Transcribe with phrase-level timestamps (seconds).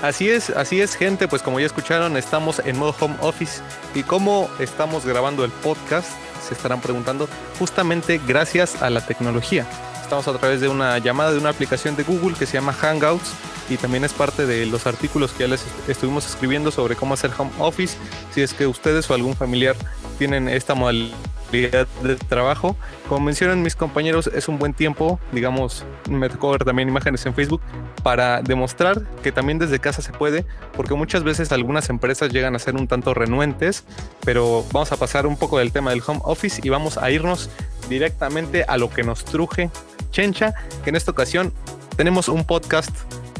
[0.00, 3.60] Así es, así es gente, pues como ya escucharon, estamos en modo home office
[3.94, 6.08] y cómo estamos grabando el podcast,
[6.46, 7.28] se estarán preguntando,
[7.58, 9.66] justamente gracias a la tecnología.
[10.06, 13.32] Estamos a través de una llamada de una aplicación de Google que se llama Hangouts
[13.68, 17.32] y también es parte de los artículos que ya les estuvimos escribiendo sobre cómo hacer
[17.36, 17.98] home office.
[18.30, 19.74] Si es que ustedes o algún familiar
[20.16, 22.76] tienen esta modalidad de trabajo.
[23.08, 27.34] Como mencionan mis compañeros, es un buen tiempo, digamos, me tocó ver también imágenes en
[27.34, 27.60] Facebook
[28.04, 30.46] para demostrar que también desde casa se puede,
[30.76, 33.84] porque muchas veces algunas empresas llegan a ser un tanto renuentes,
[34.24, 37.50] pero vamos a pasar un poco del tema del home office y vamos a irnos
[37.88, 39.70] directamente a lo que nos truje
[40.10, 41.52] Chencha, que en esta ocasión
[41.96, 42.90] tenemos un podcast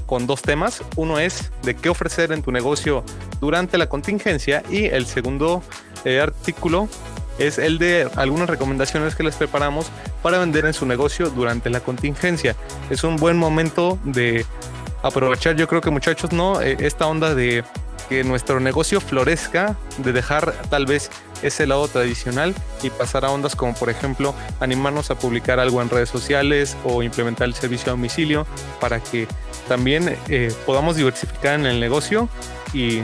[0.06, 0.82] con dos temas.
[0.96, 3.04] Uno es de qué ofrecer en tu negocio
[3.40, 5.62] durante la contingencia y el segundo
[6.04, 6.88] eh, artículo
[7.38, 9.90] es el de algunas recomendaciones que les preparamos
[10.22, 12.56] para vender en su negocio durante la contingencia.
[12.88, 14.46] Es un buen momento de
[15.02, 16.62] aprovechar, yo creo que muchachos, ¿no?
[16.62, 17.62] Eh, esta onda de
[18.08, 21.10] que nuestro negocio florezca, de dejar tal vez
[21.42, 25.90] ese lado tradicional y pasar a ondas como por ejemplo animarnos a publicar algo en
[25.90, 28.46] redes sociales o implementar el servicio a domicilio
[28.80, 29.26] para que
[29.68, 32.28] también eh, podamos diversificar en el negocio
[32.72, 33.00] y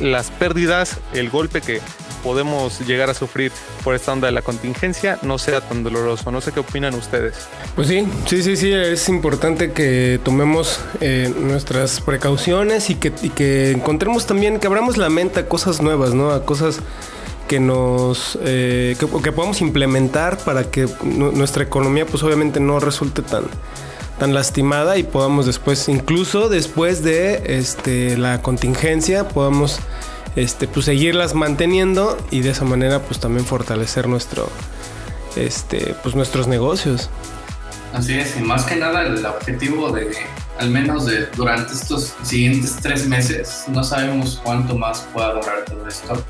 [0.00, 1.80] las pérdidas, el golpe que
[2.22, 3.52] podemos llegar a sufrir
[3.84, 6.30] por esta onda de la contingencia no sea tan doloroso.
[6.30, 7.48] No sé qué opinan ustedes.
[7.74, 13.70] Pues sí, sí, sí, sí, es importante que tomemos eh, nuestras precauciones y que, que
[13.70, 16.30] encontremos también, que abramos la mente a cosas nuevas, ¿no?
[16.30, 16.80] A cosas
[17.48, 23.22] que nos eh, que, que, podamos implementar para que nuestra economía pues obviamente no resulte
[23.22, 23.44] tan
[24.18, 29.80] tan lastimada y podamos después incluso después de este la contingencia podamos
[30.38, 34.48] este, pues seguirlas manteniendo y de esa manera pues también fortalecer nuestro,
[35.34, 37.10] este, pues nuestros negocios.
[37.92, 40.16] Así es, y más que nada el objetivo de,
[40.58, 45.88] al menos de durante estos siguientes tres meses, no sabemos cuánto más pueda durar todo
[45.88, 46.22] esto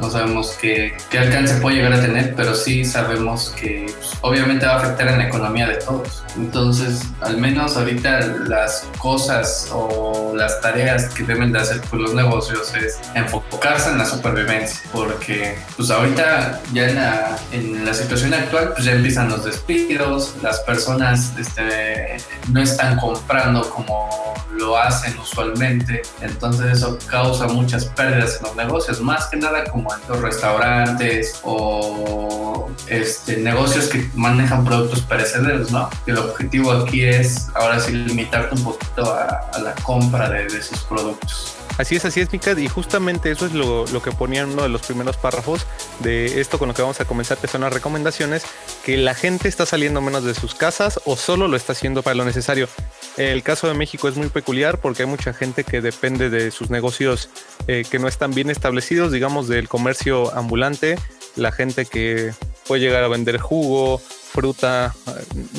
[0.00, 4.66] no sabemos qué, qué, alcance puede llegar a tener, pero sí sabemos que pues, obviamente
[4.66, 6.24] va a afectar en la economía de todos.
[6.36, 12.14] Entonces, al menos ahorita las cosas o las tareas que deben de hacer pues, los
[12.14, 18.34] negocios es enfocarse en la supervivencia, porque pues ahorita ya en la, en la situación
[18.34, 22.16] actual pues ya empiezan los despidos, las personas este,
[22.50, 29.00] no están comprando como lo hacen usualmente, entonces eso causa muchas pérdidas en los negocios,
[29.00, 35.88] más que nada como en los restaurantes o este, negocios que manejan productos perecederos, ¿no?
[36.06, 41.56] El objetivo aquí es ahora sí limitarte un poquito a, la compra de esos productos.
[41.76, 44.68] Así es, así es, Mika, y justamente eso es lo, que ponía en uno de
[44.68, 45.66] los primeros párrafos
[46.00, 48.44] de esto con lo que vamos a comenzar, que son las recomendaciones,
[48.84, 52.14] que la gente está saliendo menos de sus casas o solo lo está haciendo para
[52.14, 52.68] lo necesario.
[53.16, 56.70] El caso de México es muy peculiar porque hay mucha gente que depende de sus
[56.70, 57.28] negocios
[57.66, 60.96] eh, que no están bien establecidos, digamos, del comercio ambulante,
[61.34, 62.32] la gente que
[62.68, 64.00] puede llegar a vender jugo,
[64.34, 64.92] fruta,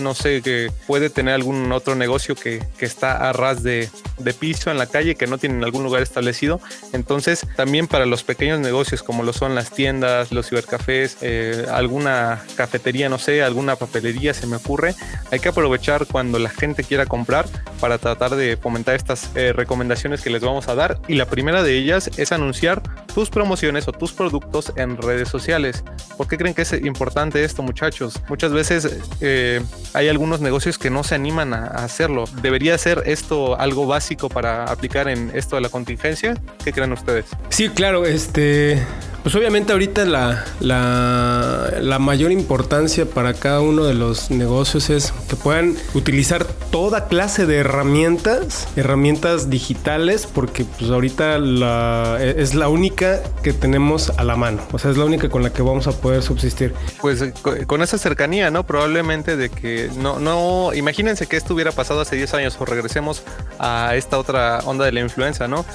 [0.02, 3.90] no sé, que puede tener algún otro negocio que, está a ras de,
[4.20, 6.60] de, piso en la calle, que no tienen algún lugar establecido.
[6.94, 12.44] Entonces, también para los pequeños negocios como lo son las tiendas, los cibercafés, eh, alguna
[12.56, 14.94] cafetería, no sé, alguna papelería se me ocurre,
[15.32, 17.48] hay que aprovechar cuando la gente quiera comprar
[17.80, 21.00] para tratar de fomentar estas eh, recomendaciones que les vamos a dar.
[21.08, 22.84] Y la primera de ellas es anunciar
[23.16, 25.86] tus promociones o tus productos en redes sociales.
[26.18, 28.22] ¿Por qué creen que es importante esto, muchachos?
[28.28, 29.62] Muchas veces eh,
[29.94, 32.26] hay algunos negocios que no se animan a, hacerlo.
[32.42, 36.36] ¿Debería ser esto algo básico para aplicar en esto de la contingencia?
[36.62, 37.28] ¿Qué creen ustedes?
[37.48, 38.84] Sí, claro, este...
[39.26, 45.16] Pues obviamente ahorita la, la, la, mayor importancia para cada uno de los negocios es
[45.28, 52.70] que puedan utilizar toda clase de herramientas, herramientas digitales, porque pues ahorita la, es la
[52.70, 55.88] única que tenemos a la mano, o sea, es la única con la que vamos
[55.88, 56.76] a poder subsistir.
[57.02, 57.34] Pues eh,
[57.66, 58.64] con esa cercanía, ¿no?
[58.64, 63.24] Probablemente de que no, no, imagínense que esto hubiera pasado hace 10 años o regresemos
[63.58, 65.66] a esta otra onda de la influenza, ¿no?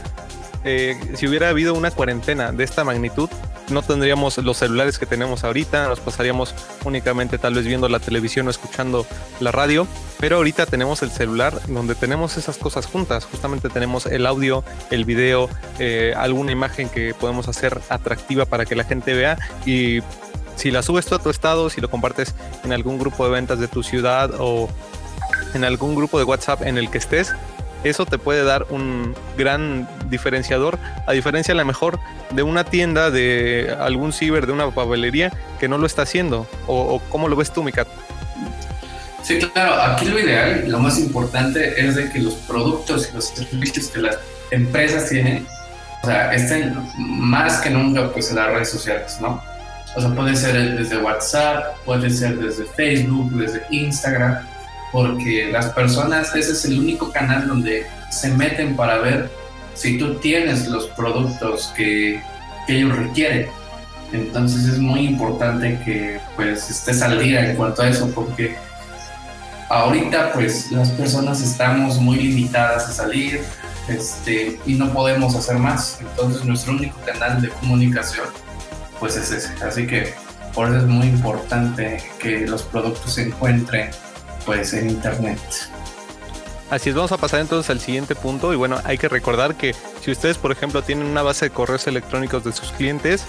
[0.65, 3.31] Eh, si hubiera habido una cuarentena de esta magnitud,
[3.71, 6.55] no tendríamos los celulares que tenemos ahorita, nos pasaríamos
[6.85, 9.07] únicamente tal vez viendo la televisión o escuchando
[9.39, 9.87] la radio,
[10.19, 15.05] pero ahorita tenemos el celular donde tenemos esas cosas juntas, justamente tenemos el audio, el
[15.05, 15.49] video,
[15.79, 20.01] eh, alguna imagen que podemos hacer atractiva para que la gente vea y
[20.57, 22.35] si la subes tú a tu estado, si lo compartes
[22.65, 24.69] en algún grupo de ventas de tu ciudad o
[25.55, 27.33] en algún grupo de WhatsApp en el que estés,
[27.83, 31.99] eso te puede dar un gran diferenciador, a diferencia a lo mejor
[32.31, 36.47] de una tienda, de algún ciber, de una papelería que no lo está haciendo.
[36.67, 37.89] ¿O, cómo lo ves tú, Mikat?
[39.23, 43.27] Sí, claro, aquí lo ideal, lo más importante es de que los productos y los
[43.29, 44.19] servicios que las
[44.51, 45.47] empresas tienen,
[46.03, 49.43] o sea, estén más que nunca pues en las redes sociales, ¿no?
[49.97, 54.39] O sea, puede ser desde WhatsApp, puede ser desde Facebook, desde Instagram,
[54.93, 59.31] porque las personas, ese es el único canal donde se meten para ver
[59.81, 62.23] si tú tienes los productos que,
[62.69, 63.49] ellos requieren.
[64.13, 68.55] Entonces es muy importante que pues estés al día en cuanto a eso, porque
[69.69, 73.41] ahorita pues las personas estamos muy limitadas a salir
[73.89, 75.99] este, y no podemos hacer más.
[76.01, 78.27] Entonces nuestro único canal de comunicación
[79.01, 79.53] pues es ese.
[79.65, 80.15] Así que
[80.55, 83.91] por eso es muy importante que los productos se encuentren
[84.47, 85.41] pues en internet.
[86.71, 89.75] Así es, vamos a pasar entonces al siguiente punto y bueno, hay que recordar que
[90.01, 93.27] si ustedes por ejemplo tienen una base de correos electrónicos de sus clientes,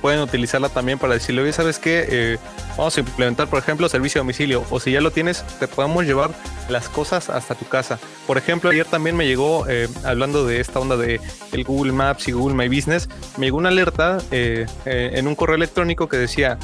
[0.00, 2.06] pueden utilizarla también para decirle, oye, ¿sabes qué?
[2.08, 2.38] Eh,
[2.76, 4.64] vamos a implementar, por ejemplo, servicio a domicilio.
[4.70, 6.30] O si ya lo tienes, te podemos llevar
[6.68, 7.98] las cosas hasta tu casa.
[8.26, 11.20] Por ejemplo, ayer también me llegó, eh, hablando de esta onda de
[11.50, 13.08] el Google Maps y Google My Business,
[13.38, 16.58] me llegó una alerta eh, en un correo electrónico que decía,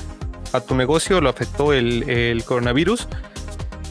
[0.52, 3.08] a tu negocio lo afectó el, el coronavirus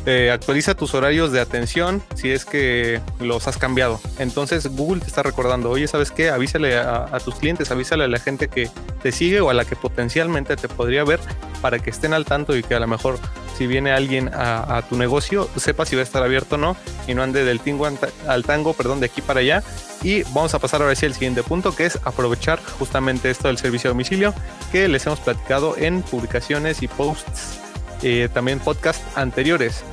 [0.06, 4.02] eh, actualiza tus horarios de atención si es que los has cambiado.
[4.20, 6.30] Entonces Google te está recordando, oye, ¿sabes qué?
[6.30, 8.70] Avísale a, tus clientes, avísale a la gente que
[9.02, 11.20] te sigue o a la que potencialmente te podría ver
[11.62, 13.18] para que estén al tanto y que a lo mejor
[13.58, 16.76] si viene alguien a, tu negocio, sepa si va a estar abierto o no
[17.08, 17.88] y no ande del tingo
[18.28, 19.64] al tango, perdón, de aquí para allá.
[20.02, 23.58] Y vamos a pasar ahora sí al siguiente punto, que es aprovechar justamente esto del
[23.58, 24.34] servicio a domicilio
[24.72, 27.63] que les hemos platicado en publicaciones y posts
[28.04, 29.84] eh, también podcast anteriores.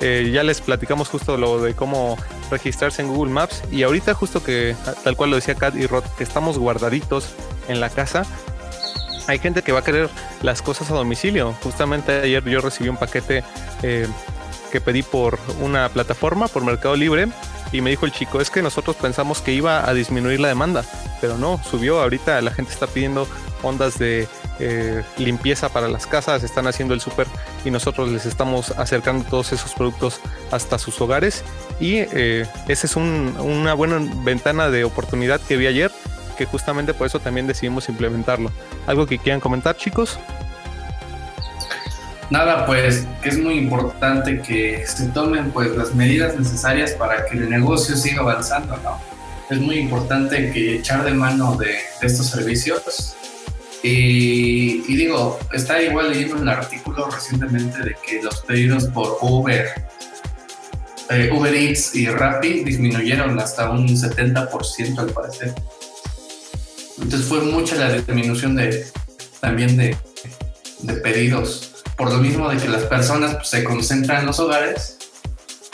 [0.00, 2.18] Eh, ya les platicamos justo lo de cómo
[2.50, 4.74] registrarse en Google Maps y ahorita justo que
[5.04, 7.28] tal cual lo decía Kat y Rod, que estamos guardaditos
[7.68, 8.26] en la casa,
[9.28, 10.10] hay gente que va a querer
[10.42, 11.54] las cosas a domicilio.
[11.62, 13.44] Justamente ayer yo recibí un paquete
[13.84, 14.08] eh,
[14.72, 17.28] que pedí por una plataforma, por Mercado Libre,
[17.70, 20.84] y me dijo el chico, es que nosotros pensamos que iba a disminuir la demanda,
[21.20, 22.02] pero no, subió.
[22.02, 23.28] Ahorita la gente está pidiendo
[23.62, 24.26] ondas de
[25.16, 27.26] limpieza para las casas, están haciendo el súper
[27.64, 30.20] y nosotros les estamos acercando todos esos productos
[30.50, 31.44] hasta sus hogares.
[31.80, 35.90] Y eh, esa es una buena ventana de oportunidad que vi ayer,
[36.36, 38.50] que justamente por eso también decidimos implementarlo.
[38.86, 40.18] ¿Algo que quieran comentar, chicos?
[42.30, 47.50] Nada, pues es muy importante que se tomen pues las medidas necesarias para que el
[47.50, 48.98] negocio siga avanzando, ¿no?
[49.50, 53.14] Es muy importante que echar de mano de estos servicios
[53.82, 59.68] y, digo, está igual leyendo un artículo recientemente de que los pedidos por Uber,
[61.10, 65.54] eh, Uber Eats y Rappi disminuyeron hasta un 70% al parecer.
[66.98, 68.86] Entonces fue mucha la disminución de,
[69.40, 69.96] también de,
[70.82, 74.98] de pedidos, por lo mismo de que las personas pues, se concentran en los hogares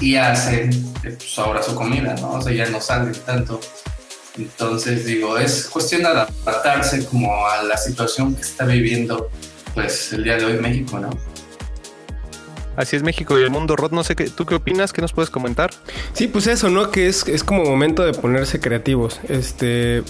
[0.00, 0.70] y hacen
[1.02, 2.32] pues, ahora su comida, ¿no?
[2.32, 3.60] O sea, ya no salen tanto.
[4.38, 9.30] Entonces, digo, es cuestión de adaptarse como a la situación que está viviendo,
[9.74, 11.10] pues, el día de hoy México, ¿no?
[12.78, 14.92] Así es México y el mundo, Rod, no sé qué, ¿tú qué opinas?
[14.92, 15.70] ¿Qué nos puedes comentar?
[16.12, 16.92] Sí, pues eso, ¿no?
[16.92, 19.18] Que es, es como momento de ponerse creativos.
[19.28, 20.04] Este,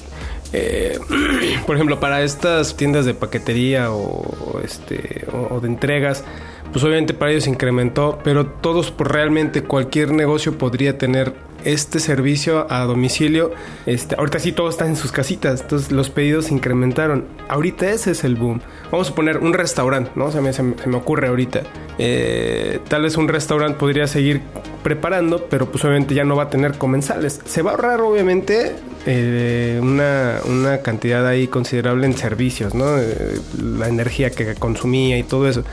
[0.53, 0.99] eh,
[1.67, 6.25] por ejemplo, para estas tiendas de paquetería o, este, o, de entregas,
[6.71, 11.33] pues obviamente para ellos incrementó, pero todos, por pues realmente cualquier negocio podría tener
[11.65, 13.53] este servicio a domicilio,
[13.87, 17.25] este, ahorita sí todos están en sus casitas, entonces los pedidos se incrementaron.
[17.49, 18.61] Ahorita ese es el boom.
[18.91, 20.31] Vamos a poner un restaurante, ¿no?
[20.31, 21.63] Se me, se me ocurre ahorita.
[21.99, 24.41] Eh, tal vez un restaurante podría seguir
[24.83, 27.41] preparando, pero pues obviamente ya no va a tener comensales.
[27.45, 32.99] Se va a ahorrar obviamente eh, una, una, cantidad ahí considerable en servicios, ¿no?
[32.99, 35.65] Eh, la energía que consumía y todo eso.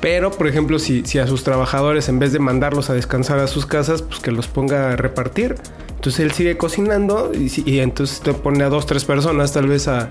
[0.00, 3.46] Pero, por ejemplo, si, si, a sus trabajadores, en vez de mandarlos a descansar a
[3.46, 5.54] sus casas, pues que los ponga a repartir.
[5.96, 10.10] Entonces él sigue cocinando y, entonces te pone a dos, tres personas tal vez a,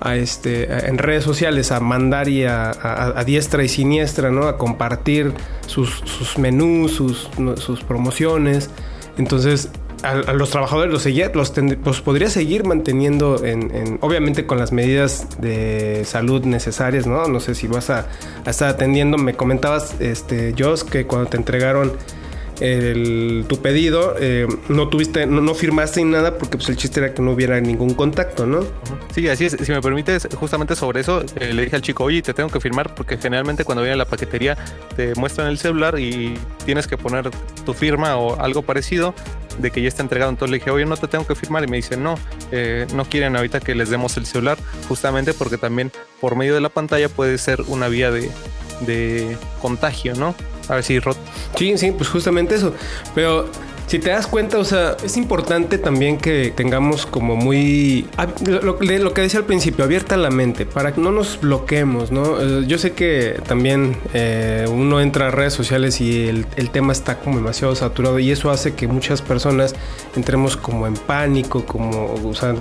[0.00, 4.46] a este, en redes sociales a mandar y a, a, diestra y siniestra, ¿no?
[4.48, 5.32] A compartir
[5.66, 8.70] sus, sus menús, sus, sus promociones.
[9.16, 9.70] Entonces
[10.02, 16.02] a, los trabajadores los, seguía, los, podría seguir manteniendo en, obviamente con las medidas de
[16.04, 17.26] salud necesarias, ¿no?
[17.28, 18.06] No sé si vas a,
[18.46, 19.18] estar atendiendo.
[19.18, 21.92] Me comentabas, este, Joss, que cuando te entregaron
[23.48, 27.22] tu pedido, eh, no tuviste, no, firmaste ni nada porque pues el chiste era que
[27.22, 28.60] no hubiera ningún contacto, ¿no?
[29.14, 29.56] Sí, así es.
[29.58, 32.60] Si me permites, justamente sobre eso, eh, le dije al chico, oye, te tengo que
[32.60, 34.58] firmar porque generalmente cuando viene a la paquetería
[34.94, 36.34] te muestran el celular y
[36.66, 37.30] tienes que poner
[37.64, 39.14] tu firma o algo parecido
[39.60, 40.30] de que ya está entregado.
[40.30, 41.64] Entonces le dije, oye, no te tengo que firmar.
[41.64, 42.16] Y me dice, no,
[42.50, 46.60] eh, no quieren ahorita que les demos el celular, justamente porque también por medio de
[46.60, 48.30] la pantalla puede ser una vía de,
[48.80, 50.34] de contagio, ¿no?
[50.68, 51.16] A ver si Rod.
[51.56, 52.74] Sí, sí, pues justamente eso.
[53.14, 53.50] Pero
[53.90, 58.06] si te das cuenta, o sea, es importante también que tengamos como muy...
[58.46, 62.40] Lo, que decía al principio, abierta la mente, para que no nos bloqueemos, ¿no?
[62.40, 66.92] Eh, yo sé que también eh, uno entra a redes sociales y el, el, tema
[66.92, 69.74] está como demasiado saturado y eso hace que muchas personas
[70.14, 72.54] entremos como en pánico, como, o sea,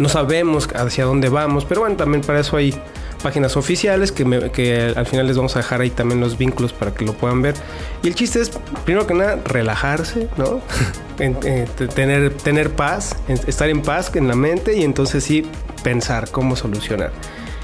[0.00, 2.74] no sabemos hacia dónde vamos, pero bueno, también para eso hay
[3.22, 6.92] páginas oficiales que, que al final les vamos a dejar ahí también los vínculos para
[6.92, 7.54] que lo puedan ver.
[8.02, 8.50] Y el chiste es,
[8.84, 10.60] primero que nada, relajarse, ¿no?
[11.18, 15.46] Eh, tener, tener paz, estar en paz en la mente y entonces sí
[15.84, 17.12] pensar cómo solucionar.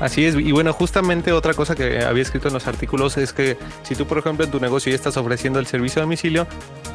[0.00, 3.56] Así es, y bueno, justamente otra cosa que había escrito en los artículos es que
[3.82, 6.46] si tú, por ejemplo, en tu negocio ya estás ofreciendo el servicio a domicilio,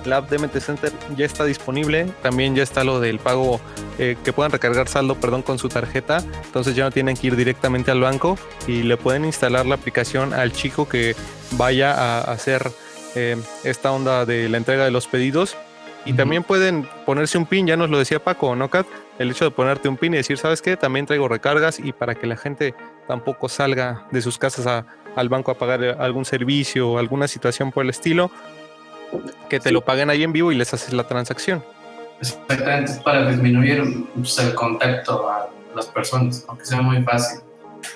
[0.05, 3.59] la app de MT Center ya está disponible, también ya está lo del pago
[3.99, 7.35] eh, que puedan recargar saldo, perdón, con su tarjeta, entonces ya no tienen que ir
[7.35, 11.15] directamente al banco y le pueden instalar la aplicación al chico que
[11.51, 12.71] vaya a hacer
[13.15, 15.57] eh, esta onda de la entrega de los pedidos
[16.05, 18.85] y también pueden ponerse un pin, ya nos lo decía Paco, ¿no, Kat?
[19.19, 20.75] El hecho de ponerte un pin y decir, ¿sabes qué?
[20.75, 22.73] También traigo recargas y para que la gente
[23.07, 27.83] tampoco salga de sus casas al banco a pagar algún servicio o alguna situación por
[27.83, 28.31] el estilo,
[29.49, 31.63] que te lo paguen ahí en vivo y les haces la transacción.
[32.19, 37.41] Exactamente, es para disminuir pues, el contacto a las personas, aunque sea muy fácil,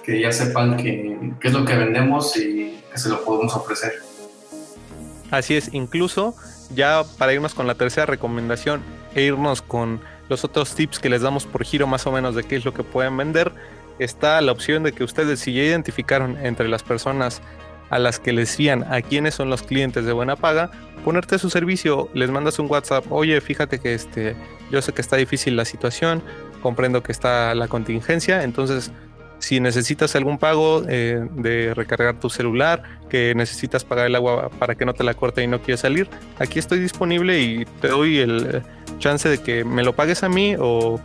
[0.04, 3.94] que ya sepan qué es lo que vendemos y que se lo podemos ofrecer.
[5.32, 6.36] Así es, incluso
[6.74, 8.82] ya para irnos con la tercera recomendación
[9.16, 12.44] e irnos con los otros tips que les damos por giro más o menos de
[12.44, 13.52] qué es lo que pueden vender,
[14.00, 17.42] está la opción de que ustedes si ya identificaron entre las personas
[17.90, 20.72] a las que les fían a quiénes son los clientes de buena paga,
[21.06, 24.36] ponerte su servicio, les mandas un WhatsApp, oye, fíjate que este,
[24.70, 26.22] yo sé que está difícil la situación,
[26.62, 28.92] comprendo que está la contingencia, entonces
[29.40, 34.76] si necesitas algún pago eh, de recargar tu celular, que necesitas pagar el agua para
[34.76, 38.20] que no te la corte y no quieres salir, aquí estoy disponible y te doy
[38.20, 38.62] el
[39.00, 41.00] chance de que me lo pagues a mí o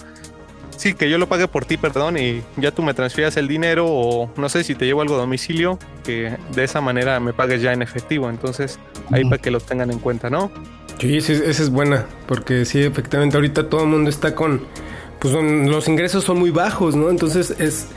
[0.76, 3.86] sí, que yo lo pague por ti, perdón, y ya tú me transfieras el dinero
[3.88, 7.62] o no sé si te llevo algo a domicilio, que de esa manera me pagues
[7.62, 8.28] ya en efectivo.
[8.28, 8.78] Entonces,
[9.12, 10.50] ahí para que lo tengan en cuenta, ¿no?
[10.98, 14.62] Sí, esa es buena, porque sí, efectivamente ahorita todo el mundo está con,
[15.20, 17.10] pues los ingresos son muy bajos, ¿no?
[17.10, 17.88] Entonces es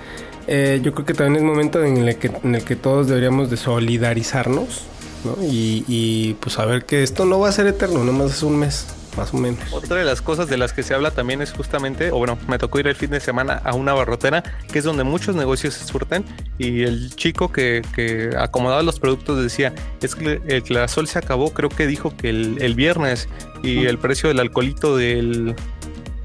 [0.47, 3.49] eh, yo creo que también es momento en el que, en el que todos deberíamos
[3.49, 4.83] de solidarizarnos,
[5.23, 5.43] ¿no?
[5.43, 8.87] Y, y pues saber que esto no va a ser eterno, nomás es un mes
[9.17, 9.59] más o menos.
[9.71, 12.57] Otra de las cosas de las que se habla también es justamente, o bueno, me
[12.57, 15.85] tocó ir el fin de semana a una barrotera, que es donde muchos negocios se
[15.85, 16.25] surten,
[16.57, 21.53] y el chico que, que acomodaba los productos decía, es que el clarasol se acabó,
[21.53, 23.27] creo que dijo que el, el viernes,
[23.63, 25.55] y el precio del alcoholito del,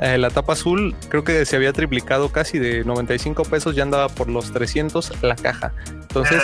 [0.00, 4.08] eh, la tapa azul creo que se había triplicado casi de 95 pesos, ya andaba
[4.08, 5.74] por los 300 la caja.
[5.92, 6.42] Entonces,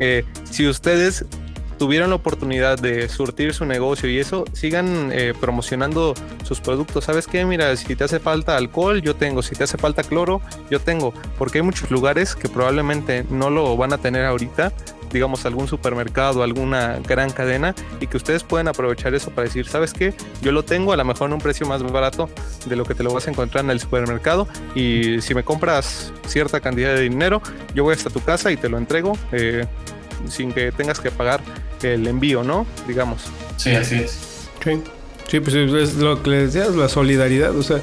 [0.00, 1.26] eh, si ustedes
[1.74, 6.14] tuvieron la oportunidad de surtir su negocio y eso, sigan eh, promocionando
[6.44, 7.04] sus productos.
[7.04, 7.44] ¿Sabes qué?
[7.44, 9.42] Mira, si te hace falta alcohol, yo tengo.
[9.42, 10.40] Si te hace falta cloro,
[10.70, 11.12] yo tengo.
[11.38, 14.72] Porque hay muchos lugares que probablemente no lo van a tener ahorita
[15.14, 19.94] digamos, algún supermercado, alguna gran cadena y que ustedes pueden aprovechar eso para decir, ¿sabes
[19.94, 20.12] qué?
[20.42, 22.28] Yo lo tengo a lo mejor en un precio más barato
[22.66, 26.12] de lo que te lo vas a encontrar en el supermercado y si me compras
[26.26, 27.40] cierta cantidad de dinero,
[27.74, 29.64] yo voy hasta tu casa y te lo entrego eh,
[30.28, 31.40] sin que tengas que pagar
[31.82, 32.66] el envío, ¿no?
[32.86, 33.22] Digamos.
[33.56, 34.48] Sí, así es.
[34.62, 34.82] Sí.
[35.26, 37.80] Sí, pues es lo que les decías, la solidaridad, o sea,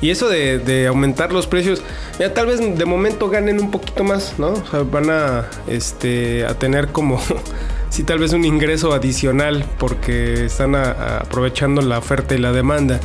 [0.00, 1.82] y eso de, aumentar los precios,
[2.18, 4.48] ya tal vez de momento ganen un poquito más, ¿no?
[4.48, 7.20] O sea, van a, este, a tener como,
[7.90, 13.00] sí, tal vez un ingreso adicional porque están aprovechando la oferta y la demanda.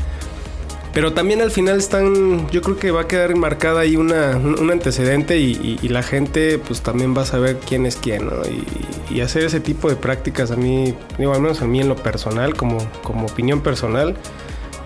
[0.94, 4.70] Pero también al final están, yo creo que va a quedar marcada ahí una, un
[4.72, 8.42] antecedente y, la gente pues también va a saber quién es quién, ¿no?
[9.10, 11.96] Y, hacer ese tipo de prácticas a mí, digo, al menos a mí en lo
[11.96, 14.16] personal, como, como opinión personal,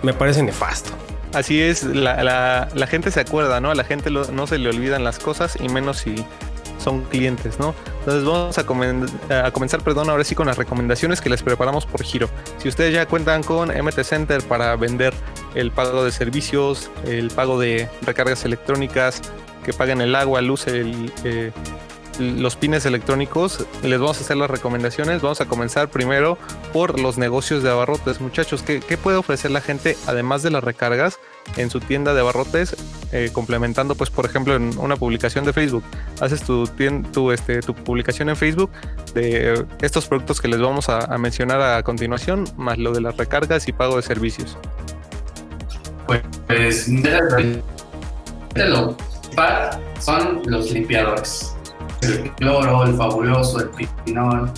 [0.02, 0.92] me parece nefasto.
[1.32, 3.70] Así es, la, gente se acuerda, ¿no?
[3.70, 6.24] A la gente no se le olvidan las cosas y menos si
[6.78, 7.74] son clientes, ¿no?
[8.00, 12.28] Entonces vamos a, comenzar, perdón, ahora sí con las recomendaciones que les preparamos por giro.
[12.58, 15.12] Si ustedes ya cuentan con MT Center para vender
[15.56, 19.22] el pago de servicios, el pago de recargas electrónicas,
[19.64, 21.50] que paguen el agua, luz, eh,
[22.18, 25.22] los pines electrónicos, les vamos a hacer las recomendaciones.
[25.22, 26.38] Vamos a comenzar primero
[26.72, 28.20] por los negocios de abarrotes.
[28.20, 31.18] Muchachos, ¿qué, puede ofrecer la gente además de las recargas
[31.56, 32.76] en su tienda de abarrotes?
[33.12, 35.84] Eh, complementando, pues, por ejemplo, en una publicación de Facebook.
[36.20, 38.70] Haces tu, este, tu publicación en Facebook
[39.14, 43.68] de estos productos que les vamos a, mencionar a continuación, más lo de las recargas
[43.68, 44.56] y pago de servicios.
[46.06, 46.88] Pues,
[48.54, 48.96] lo
[49.98, 51.56] son los limpiadores
[52.02, 53.70] el cloro, el fabuloso, el
[54.04, 54.50] pinol.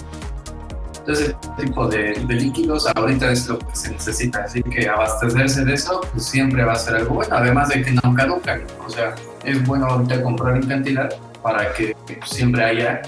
[0.99, 5.75] Entonces, ese tipo de, líquidos ahorita es lo que se necesita, así que abastecerse de
[5.75, 8.63] eso pues, siempre va a ser algo bueno, además de que no caducan.
[8.87, 9.15] O sea,
[9.45, 11.09] es bueno ahorita comprar en cantidad
[11.43, 13.01] para que siempre haya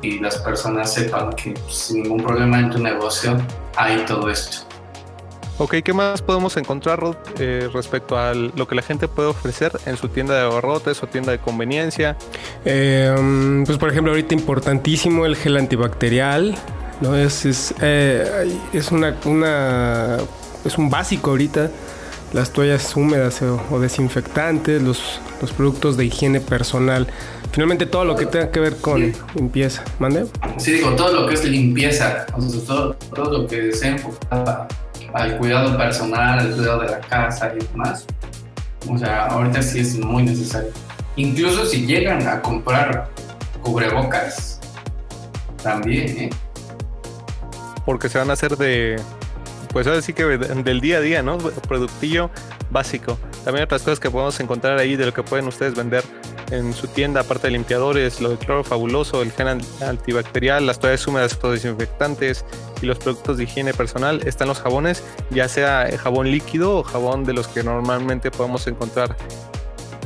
[0.00, 3.36] y las personas sepan que pues, sin ningún problema en tu negocio
[3.76, 4.67] hay todo esto.
[5.60, 7.00] Ok, ¿qué más podemos encontrar
[7.40, 11.08] eh, respecto a lo que la gente puede ofrecer en su tienda de abarrotes o
[11.08, 12.16] tienda de conveniencia?
[12.64, 16.54] Eh, um, pues por ejemplo, ahorita importantísimo el gel antibacterial,
[17.00, 17.16] ¿no?
[17.16, 20.18] Es, es, eh, es una, una,
[20.64, 21.72] es un básico ahorita.
[22.32, 27.08] Las toallas húmedas o, desinfectantes, los, los productos de higiene personal.
[27.50, 29.82] Finalmente todo lo que tenga que ver con limpieza.
[29.98, 30.26] ¿Mande?
[30.58, 32.26] Sí, digo, todo lo que es limpieza,
[32.66, 34.68] todo, todo lo que sea enfocado
[35.12, 38.06] al cuidado personal, al cuidado de la casa y demás.
[38.88, 40.70] O sea, ahorita sí es muy necesario.
[41.16, 43.08] Incluso si llegan a comprar
[43.62, 44.58] cubrebocas,
[45.62, 46.30] también, ¿eh?
[47.84, 49.00] Porque se van a hacer de,
[49.72, 51.38] pues ahora sí que del día a día, ¿no?
[51.38, 52.30] Productillo
[52.70, 53.18] básico.
[53.44, 56.04] También otras cosas que podemos encontrar ahí de lo que pueden ustedes vender
[56.50, 61.06] en su tienda, aparte de limpiadores, lo de cloro fabuloso, el gel antibacterial, las toallas
[61.06, 62.44] húmedas desinfectantes
[62.80, 67.24] y los productos de higiene personal, están los jabones, ya sea jabón líquido o jabón
[67.24, 69.16] de los que normalmente podemos encontrar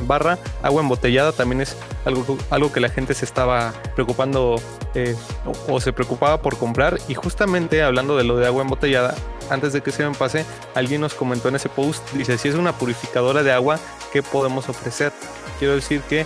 [0.07, 0.39] barra.
[0.61, 4.61] Agua embotellada también es algo, algo que la gente se estaba preocupando
[4.95, 5.15] eh,
[5.67, 6.99] o, se preocupaba por comprar.
[7.07, 9.15] Y justamente hablando de lo de agua embotellada,
[9.49, 12.55] antes de que se me pase, alguien nos comentó en ese post, dice, si es
[12.55, 13.79] una purificadora de agua,
[14.11, 15.11] ¿qué podemos ofrecer?
[15.59, 16.25] Quiero decir que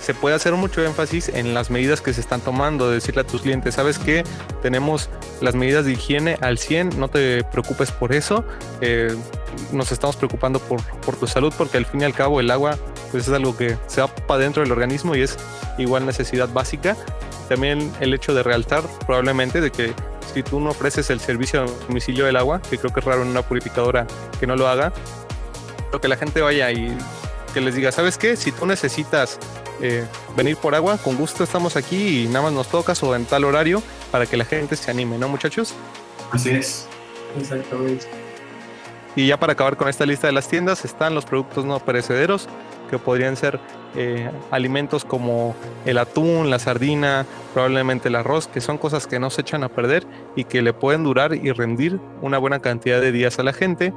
[0.00, 3.42] se puede hacer mucho énfasis en las medidas que se están tomando, decirle a tus
[3.42, 4.24] clientes, sabes que
[4.62, 5.08] tenemos
[5.40, 8.44] las medidas de higiene al 100, no te preocupes por eso,
[8.80, 9.16] eh,
[9.72, 12.78] nos estamos preocupando por, por, tu salud porque al fin y al cabo el agua
[13.16, 15.38] pues es algo que se va para dentro del organismo y es
[15.78, 16.94] igual necesidad básica.
[17.48, 19.94] También el hecho de realzar probablemente de que
[20.34, 23.22] si tú no ofreces el servicio a domicilio del agua, que creo que es raro
[23.22, 24.06] en una purificadora
[24.38, 24.92] que no lo haga,
[25.90, 26.94] lo que la gente vaya y
[27.54, 28.36] que les diga, ¿sabes qué?
[28.36, 29.38] Si tú necesitas
[29.80, 30.04] eh,
[30.36, 33.44] venir por agua, con gusto estamos aquí y nada más nos tocas o en tal
[33.44, 35.72] horario para que la gente se anime, ¿no, muchachos?
[36.32, 36.86] Así es,
[37.40, 38.06] exactamente.
[39.14, 42.46] Y ya para acabar con esta lista de las tiendas están los productos no perecederos,
[42.90, 43.58] que podrían ser
[43.96, 49.30] eh, alimentos como el atún, la sardina, probablemente el arroz, que son cosas que no
[49.30, 53.12] se echan a perder y que le pueden durar y rendir una buena cantidad de
[53.12, 53.92] días a la gente.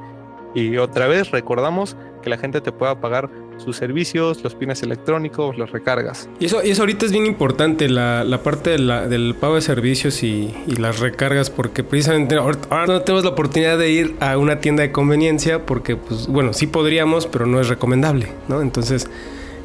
[0.54, 5.58] Y otra vez recordamos que la gente te pueda pagar sus servicios, los pines electrónicos,
[5.58, 6.28] las recargas.
[6.38, 10.22] Y eso, y eso ahorita es bien importante, la, la parte del pago de servicios
[10.22, 14.82] y, las recargas, porque precisamente ahora no tenemos la oportunidad de ir a una tienda
[14.82, 18.62] de conveniencia, porque, pues, bueno, sí podríamos, pero no es recomendable, ¿no?
[18.62, 19.08] Entonces,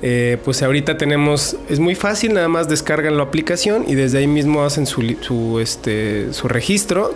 [0.01, 4.27] eh, pues ahorita tenemos, es muy fácil, nada más descargan la aplicación y desde ahí
[4.27, 7.15] mismo hacen su, su, este, su registro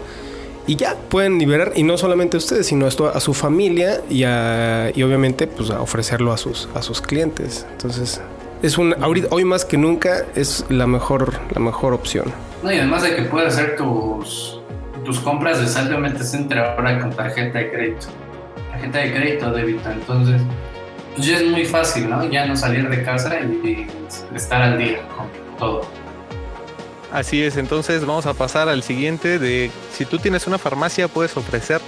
[0.68, 5.04] y ya pueden liberar y no solamente a ustedes sino a su familia y, y
[5.04, 7.66] obviamente pues a ofrecerlo a sus a sus clientes.
[7.72, 8.22] Entonces
[8.62, 12.32] es un ahorita, hoy más que nunca es la mejor la mejor opción.
[12.64, 14.60] No y además de que puedes hacer tus
[15.06, 18.08] tus compras de saldo Center ahora con tarjeta de crédito
[18.72, 19.90] tarjeta de crédito débito.
[19.90, 20.42] Entonces
[21.16, 23.88] pues ya es muy fácil no ya no salir de casa y
[24.36, 25.99] estar al día con todo
[27.12, 31.36] Así es, entonces vamos a pasar al siguiente de si tú tienes una farmacia puedes
[31.38, 31.82] ofrecer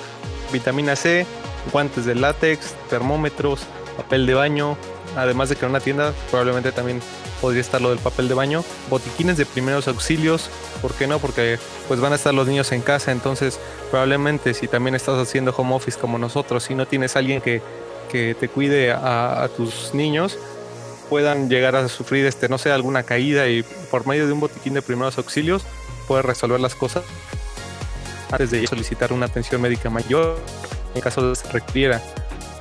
[0.52, 1.28] vitamina C,
[1.72, 3.62] guantes de látex, termómetros,
[3.98, 4.78] papel de baño,
[5.16, 7.02] además de que en una tienda probablemente también
[7.40, 10.50] podría estar lo del papel de baño, botiquines de primeros auxilios,
[10.82, 11.20] ¿por qué no?
[11.20, 15.54] Porque pues van a estar los niños en casa, entonces probablemente si también estás haciendo
[15.56, 17.62] home office como nosotros, si no tienes alguien que,
[18.12, 20.38] que te cuide a, tus niños,
[21.12, 24.74] puedan llegar a sufrir, este, no sé, alguna caída y por medio de un botiquín
[24.76, 25.62] de primeros auxilios
[26.08, 27.04] puedes resolver las cosas
[28.32, 30.40] antes de solicitar una atención médica mayor
[30.96, 32.02] en caso de que se requiera.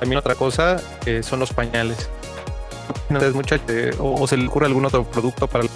[0.01, 2.09] También otra cosa eh, son los pañales.
[3.99, 5.71] o, se le ocurre algún otro producto para las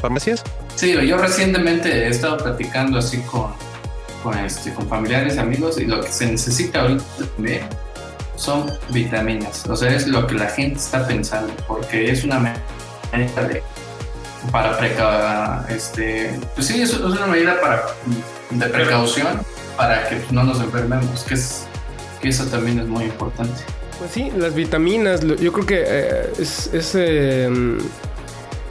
[0.00, 0.44] farmacias?
[0.76, 3.52] Sí, yo recientemente he estado platicando así con,
[4.22, 7.02] con, este, con familiares, amigos, y lo que se necesita ahorita
[7.34, 7.62] también
[8.36, 9.66] son vitaminas.
[9.68, 12.38] O sea, es lo que la gente está pensando, porque es una
[13.12, 13.62] medida de,
[14.50, 15.64] para precaución.
[15.68, 17.86] Este, pues sí, es, es una medida para,
[18.50, 19.40] de precaución
[19.76, 21.66] para que no nos enfermemos, que, es,
[22.20, 23.60] que eso también es muy importante.
[23.98, 26.72] Pues sí, las vitaminas, yo creo que eh, es...
[26.72, 27.78] es em,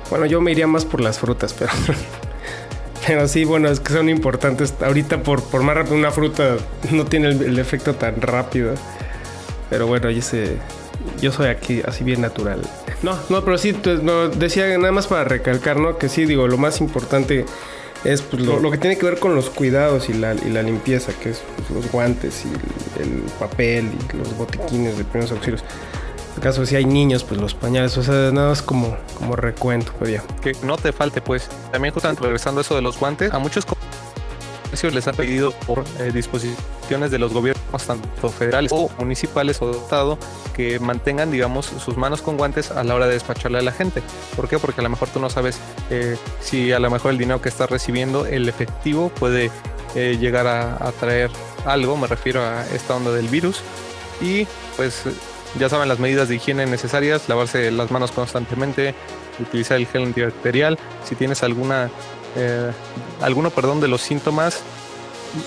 [0.10, 1.71] bueno, yo me iría más por las frutas, pero...
[3.06, 4.73] Pero sí, bueno, es que son importantes.
[4.82, 6.56] Ahorita por, por más rápido una fruta
[6.91, 8.76] no tiene el, efecto tan rápido.
[9.74, 10.60] Pero bueno, yo sé,
[11.20, 12.62] yo soy aquí así bien natural.
[13.02, 15.98] No, no, pero sí, pues, no, decía nada más para recalcar, ¿no?
[15.98, 17.44] Que sí, digo, lo más importante
[18.04, 21.12] es pues, lo, que tiene que ver con los cuidados y la, y la limpieza,
[21.14, 25.64] que es pues, los guantes y el, papel y los botiquines de primeros auxilios.
[26.36, 29.92] En caso si hay niños, pues los pañales, o sea, nada más como, como recuento,
[29.98, 30.24] pero ya.
[30.44, 31.50] Que no te falte, pues.
[31.72, 33.66] También justamente regresando a eso de los guantes, a muchos
[34.92, 40.18] les han pedido por eh, disposiciones de los gobiernos, tanto federales o municipales o Estado,
[40.56, 44.02] que mantengan, digamos, sus manos con guantes a la hora de despacharle a la gente.
[44.36, 44.60] ¿Por qué?
[44.60, 45.60] Porque a lo mejor tú no sabes
[45.90, 49.50] eh, si a lo mejor el dinero que estás recibiendo, el efectivo, puede
[49.96, 51.32] eh, llegar a, a traer
[51.66, 53.62] algo, me refiero a esta onda del virus.
[54.22, 55.04] Y pues
[55.60, 58.96] ya saben las medidas de higiene necesarias, lavarse las manos constantemente,
[59.40, 60.78] utilizar el gel antibacterial.
[61.04, 61.90] Si tienes alguna
[62.36, 62.72] eh,
[63.22, 64.62] alguno, perdón, de los síntomas,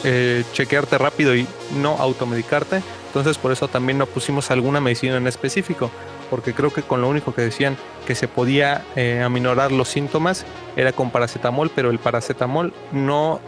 [0.05, 1.46] eh, chequearte rápido y
[1.77, 2.83] no automedicarte.
[3.07, 5.90] Entonces por eso también no pusimos alguna medicina en específico,
[6.31, 10.44] porque creo que con lo único que decían que se podía eh, aminorar los síntomas
[10.77, 13.40] era con paracetamol, pero el paracetamol no,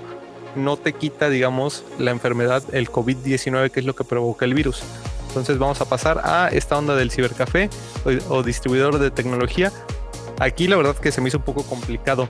[0.56, 4.82] no te quita, digamos, la enfermedad, el COVID-19, que es lo que provoca el virus.
[5.28, 7.68] Entonces vamos a pasar a esta onda del cibercafé
[8.28, 9.70] o distribuidor de tecnología.
[10.40, 12.28] Aquí la verdad que se me hizo un poco complicado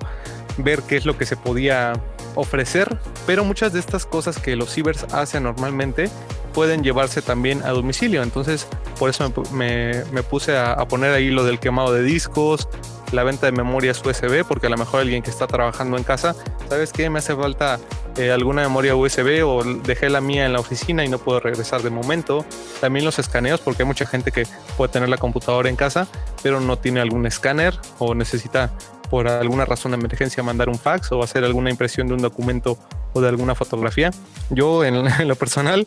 [0.56, 1.92] ver qué es lo que se podía
[2.38, 2.96] ofrecer,
[3.26, 6.08] pero muchas de estas cosas que los cibers hacen normalmente
[6.54, 8.22] pueden llevarse también a domicilio.
[8.22, 12.68] Entonces, por eso me, puse a, poner ahí lo del quemado de discos,
[13.12, 16.36] la venta de memorias USB, porque a lo mejor alguien que está trabajando en casa,
[16.68, 17.10] ¿sabes qué?
[17.10, 17.80] Me hace falta
[18.16, 21.82] eh, alguna memoria USB o dejé la mía en la oficina y no puedo regresar
[21.82, 22.44] de momento.
[22.80, 24.46] También los escaneos, porque hay mucha gente que
[24.76, 26.06] puede tener la computadora en casa,
[26.42, 28.70] pero no tiene algún escáner o necesita
[29.10, 32.78] por alguna razón de emergencia mandar un fax o hacer alguna impresión de un documento
[33.12, 34.10] o de alguna fotografía.
[34.50, 35.86] Yo en, lo personal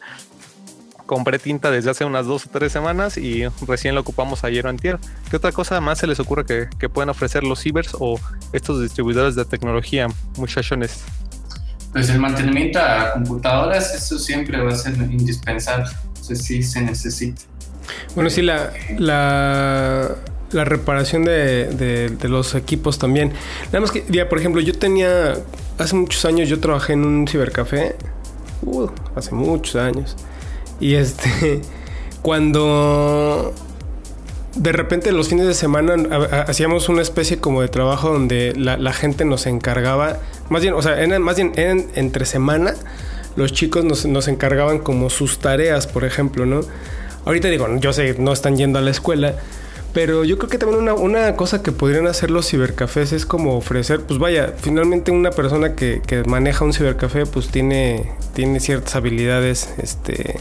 [1.06, 4.70] compré tinta desde hace unas dos o tres semanas y recién lo ocupamos ayer o
[4.70, 4.98] antier.
[5.30, 8.18] ¿Qué otra cosa más se les ocurre que, que pueden ofrecer los cibers o
[8.54, 10.08] estos distribuidores de tecnología,
[10.38, 11.04] muchachones?
[11.92, 15.90] Pues el mantenimiento a computadoras, eso siempre va a ser indispensable.
[16.08, 17.42] Entonces sí se necesita.
[18.16, 20.16] Bueno, sí, la, la,
[20.54, 23.34] la reparación de, los equipos también.
[23.68, 25.36] Nada más que, por ejemplo, yo tenía,
[25.78, 27.96] hace muchos años yo trabajé en un cibercafé,
[28.64, 30.16] uh, hace muchos años,
[30.80, 31.62] y este,
[32.22, 33.54] cuando
[34.56, 35.96] de repente los fines de semana
[36.46, 40.98] hacíamos una especie como de trabajo donde la, gente nos encargaba, más bien, o sea,
[41.20, 41.54] más bien
[41.96, 42.74] entre semana,
[43.36, 46.62] los chicos nos, nos encargaban como sus tareas, por ejemplo, ¿no?
[47.26, 49.36] Ahorita digo, yo sé, no están yendo a la escuela,
[49.94, 54.02] pero yo creo que también una, cosa que podrían hacer los cibercafés es como ofrecer,
[54.02, 60.40] pues vaya, finalmente una persona que, maneja un cibercafé pues tiene, tiene ciertas habilidades este,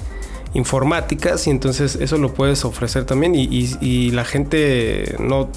[0.54, 5.48] informáticas y entonces eso lo puedes ofrecer también y, la gente no,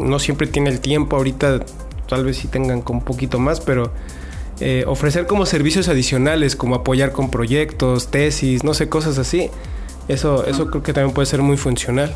[0.00, 1.60] no siempre tiene el tiempo ahorita,
[2.08, 3.92] tal vez sí tengan con un poquito más, pero...
[4.60, 9.50] Eh, ofrecer como servicios adicionales, como apoyar con proyectos, tesis, no sé, cosas así.
[10.06, 12.14] Eso, eso creo que también puede ser muy funcional.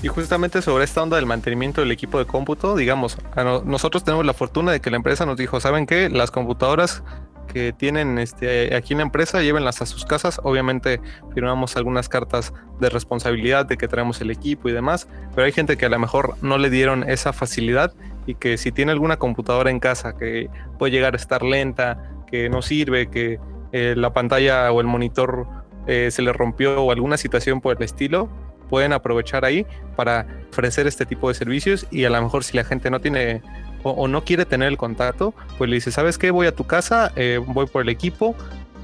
[0.00, 3.18] Y justamente sobre esta onda del mantenimiento del equipo de cómputo, digamos,
[3.64, 6.08] nosotros tenemos la fortuna de que la empresa nos dijo, ¿saben qué?
[6.08, 7.02] Las computadoras
[7.48, 10.40] que tienen este, aquí en la empresa, llévenlas a sus casas.
[10.44, 11.00] Obviamente
[11.34, 15.76] firmamos algunas cartas de responsabilidad de que traemos el equipo y demás, pero hay gente
[15.76, 17.92] que a lo mejor no le dieron esa facilidad
[18.26, 22.48] y que si tiene alguna computadora en casa que puede llegar a estar lenta, que
[22.48, 23.40] no sirve, que
[23.72, 25.46] eh, la pantalla o el monitor
[25.86, 28.28] eh, se les rompió o alguna situación por el estilo,
[28.68, 32.64] pueden aprovechar ahí para ofrecer este tipo de servicios y a lo mejor si la
[32.64, 33.42] gente no tiene
[33.82, 36.30] o, no quiere tener el contacto, pues le dice, ¿sabes qué?
[36.30, 38.34] Voy a tu casa, eh, voy por el equipo,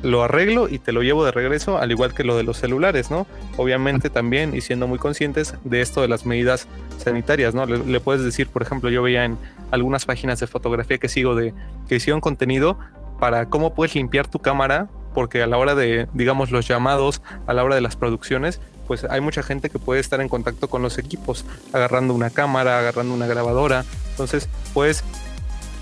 [0.05, 3.11] lo arreglo y te lo llevo de regreso, al igual que lo de los celulares,
[3.11, 3.27] ¿no?
[3.57, 6.68] Obviamente también y siendo muy conscientes de esto de las medidas
[6.99, 7.66] sanitarias, ¿no?
[7.66, 9.38] Le, puedes decir, por ejemplo, yo veía en
[9.70, 11.55] algunas páginas de fotografía que sigo de
[11.88, 12.79] que hicieron contenido
[13.18, 17.55] para cómo puedes limpiar tu cámara, porque a la hora de, digamos, los llamados, a
[17.55, 20.83] la hora de las producciones, pues hay mucha gente que puede estar en contacto con
[20.83, 23.85] los equipos, agarrando una cámara, agarrando una grabadora.
[24.11, 25.05] Entonces, puedes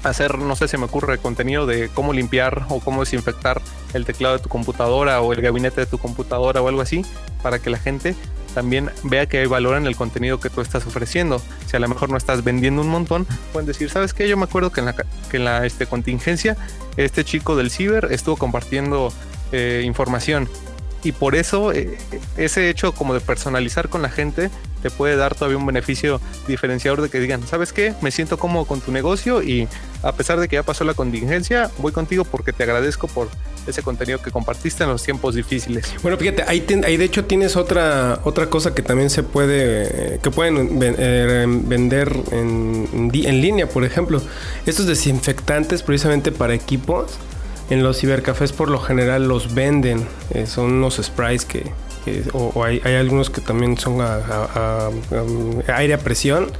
[0.02, 3.60] hacer, no sé, si me ocurre contenido de cómo limpiar o cómo desinfectar
[3.94, 7.04] el teclado de tu computadora o el gabinete de tu computadora o algo así,
[7.42, 8.14] para que la gente
[8.54, 11.40] también vea que hay valor en el contenido que tú estás ofreciendo.
[11.66, 14.28] Si a lo mejor no estás vendiendo un montón, pueden decir, ¿sabes qué?
[14.28, 16.56] Yo me acuerdo que en la, que en la este, contingencia,
[16.96, 19.12] este chico del ciber estuvo compartiendo
[19.52, 20.48] eh, información
[21.04, 21.98] y por eso eh,
[22.36, 24.50] ese hecho como de personalizar con la gente
[24.82, 27.94] te puede dar todavía un beneficio diferenciador de que digan, ¿sabes qué?
[28.00, 29.68] Me siento cómodo con tu negocio y
[30.02, 33.28] a pesar de que ya pasó la contingencia, voy contigo porque te agradezco por
[33.66, 35.94] ese contenido que compartiste en los tiempos difíciles.
[36.02, 40.80] Bueno, fíjate, ahí, de hecho tienes otra, otra cosa que también se puede, que pueden
[40.82, 44.20] eh, vender en, en línea, por ejemplo,
[44.66, 47.18] estos desinfectantes precisamente para equipos
[47.72, 50.06] en los cibercafés por lo general los venden.
[50.34, 51.72] Eh, son unos sprays que,
[52.32, 53.98] o, hay, algunos que también son
[55.74, 56.50] aire a presión.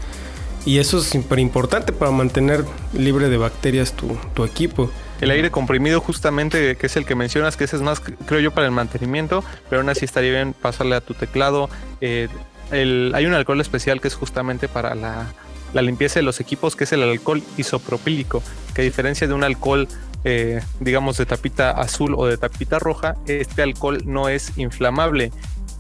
[0.65, 4.91] Y eso es súper importante para mantener libre de bacterias tu, equipo.
[5.21, 8.53] El aire comprimido justamente, que es el que mencionas, que ese es más, creo yo,
[8.53, 11.69] para el mantenimiento, pero aún así estaría bien pasarle a tu teclado.
[12.01, 12.29] Eh,
[12.71, 15.27] hay un alcohol especial que es justamente para la,
[15.75, 19.45] la, limpieza de los equipos, que es el alcohol isopropílico, que a diferencia de un
[19.45, 19.89] alcohol
[20.25, 25.33] eh, digamos, de tapita azul o de tapita roja, este alcohol no es inflamable.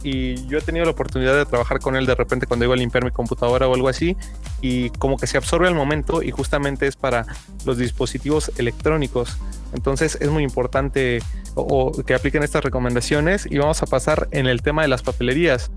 [0.04, 2.76] Y yo he tenido la oportunidad de trabajar con él de repente cuando iba a
[2.76, 4.16] limpiar mi computadora o algo así,
[4.60, 7.26] y como que se absorbe al momento y justamente es para
[7.64, 9.38] los dispositivos electrónicos.
[9.72, 11.22] Entonces es muy importante
[11.54, 15.70] o, que apliquen estas recomendaciones y vamos a pasar en el tema de las papelerías.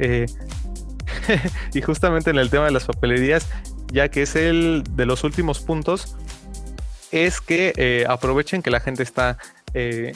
[0.00, 0.26] Eh,
[1.74, 3.48] y justamente en el tema de las papelerías,
[3.92, 6.16] ya que es el de los últimos puntos,
[7.14, 9.38] es que eh, aprovechen que la gente está
[9.72, 10.12] eh,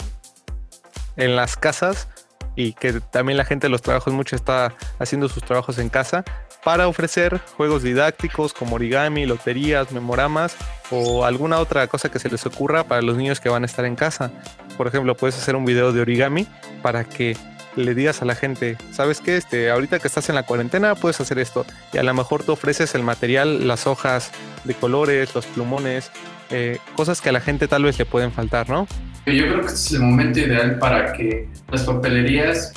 [1.16, 2.08] en las casas
[2.56, 6.24] y que también la gente de los trabajos mucho está haciendo sus trabajos en casa
[6.64, 10.56] para ofrecer juegos didácticos como origami, loterías, memoramas
[10.90, 13.84] o alguna otra cosa que se les ocurra para los niños que van a estar
[13.84, 14.32] en casa.
[14.76, 16.48] Por ejemplo, puedes hacer un video de origami
[16.82, 17.36] para que
[17.76, 19.36] le digas a la gente, ¿sabes qué?
[19.36, 21.64] Este, ahorita que estás en la cuarentena puedes hacer esto.
[21.92, 24.32] Y a lo mejor tú ofreces el material, las hojas
[24.64, 26.10] de colores, los plumones,
[26.50, 28.86] eh, cosas que a la gente tal vez le pueden faltar, ¿no?
[29.26, 32.72] Yo creo que este es el momento ideal para que las papelerías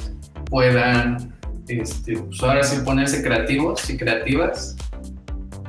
[0.46, 1.34] puedan,
[1.68, 4.76] este, pues ahora sí ponerse creativos y creativas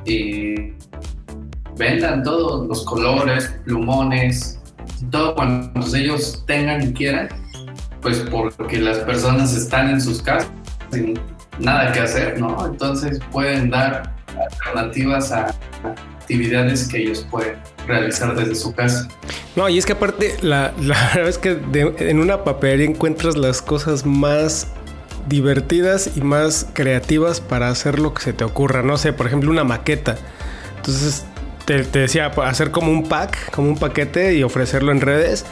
[0.05, 0.73] y
[1.77, 4.59] vendan todos los colores, plumones,
[5.09, 7.29] todo cuando ellos tengan y quieran,
[8.01, 10.51] pues porque las personas están en sus casas
[10.91, 11.19] sin
[11.59, 12.65] nada que hacer, ¿no?
[12.65, 15.55] Entonces pueden dar alternativas a
[16.19, 17.55] actividades que ellos pueden
[17.87, 19.07] realizar desde su casa.
[19.55, 24.05] No, y es que aparte, la, verdad es que en una papelería encuentras las cosas
[24.05, 24.67] más
[25.27, 28.83] divertidas y más creativas para hacer lo que se te ocurra.
[28.83, 30.17] No sé, por ejemplo, una maqueta.
[30.77, 31.25] Entonces,
[31.65, 35.45] te, decía, hacer como un pack, como un paquete y ofrecerlo en redes.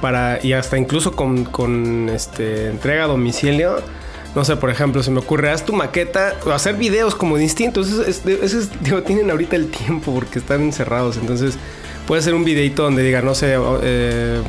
[0.00, 3.76] Para, y hasta incluso con, con este, entrega a domicilio
[4.34, 7.88] no sé, por ejemplo, se me ocurre, haz tu maqueta, o hacer videos como distintos.
[7.88, 11.16] Eso es, digo, tienen ahorita el tiempo porque están encerrados.
[11.16, 11.58] Entonces,
[12.06, 14.40] puede ser un videito donde diga, no sé, eh,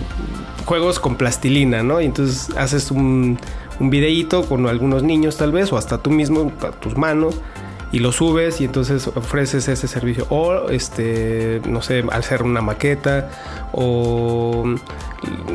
[0.65, 1.99] juegos con plastilina, ¿no?
[1.99, 3.37] Y entonces haces un,
[3.79, 7.35] un videíto con algunos niños tal vez, o hasta tú mismo, tus manos
[7.93, 10.25] y lo subes y entonces ofreces ese servicio.
[10.29, 13.29] O, este, no sé, hacer una maqueta
[13.71, 14.65] o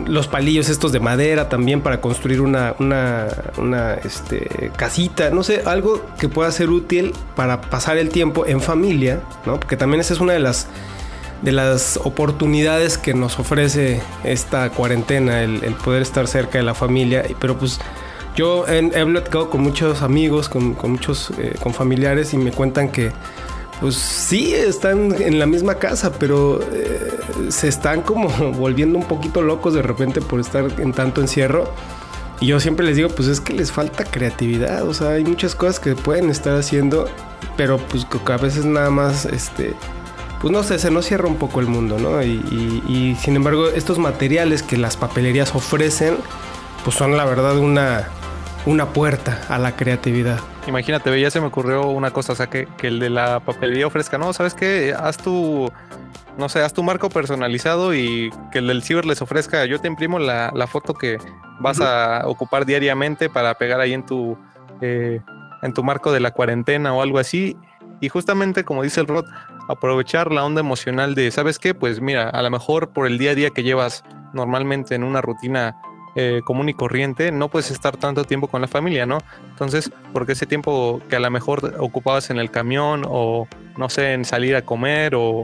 [0.07, 3.27] los palillos estos de madera también para construir una, una,
[3.59, 8.61] una este, casita, no sé, algo que pueda ser útil para pasar el tiempo en
[8.61, 9.59] familia, ¿no?
[9.59, 10.68] Porque también esa es una de las
[11.42, 16.74] de las oportunidades que nos ofrece esta cuarentena, el, el poder estar cerca de la
[16.74, 17.81] familia, pero pues
[18.38, 23.11] yo he, he con muchos amigos, con, muchos, eh, con familiares y me cuentan que
[23.81, 29.42] pues sí, están en la misma casa, pero eh, se están como volviendo un poquito
[29.42, 31.72] locos de repente por estar en tanto encierro.
[32.40, 35.57] Y yo siempre les digo, pues es que les falta creatividad, o sea, hay muchas
[35.57, 37.09] cosas que pueden estar haciendo,
[37.57, 39.74] pero pues a veces nada más, este,
[40.40, 42.22] pues no sé, se nos cierra un poco el mundo, ¿no?
[42.22, 46.18] y sin embargo, estos materiales que las papelerías ofrecen,
[46.85, 48.09] pues son la verdad una,
[48.69, 50.39] una puerta a la creatividad.
[50.67, 53.87] Imagínate, ya se me ocurrió una cosa, o sea, que, que el de la papelería
[53.87, 54.95] ofrezca, no, ¿sabes qué?
[54.95, 55.73] Haz tu,
[56.37, 59.89] no sé, haz tu marco personalizado y que el del ciber les ofrezca, yo te
[59.89, 61.17] imprimo la, la foto que
[61.61, 64.37] vas a ocupar diariamente para pegar ahí en tu,
[64.83, 65.23] eh,
[65.63, 67.57] en tu marco de la cuarentena o algo así.
[68.01, 69.25] Y justamente como dice el Rod,
[69.71, 71.73] aprovechar la onda emocional de, ¿sabes qué?
[71.73, 74.05] Pues mira, a lo mejor por el día a día que llevas
[74.35, 75.75] normalmente en una rutina
[76.14, 79.18] eh, común y corriente, no puedes estar tanto tiempo con la familia, ¿no?
[79.51, 84.14] Entonces, porque ese tiempo que a lo mejor ocupabas en el camión o, no sé,
[84.14, 85.42] en salir a comer o